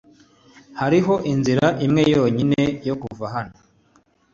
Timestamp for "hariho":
0.79-1.13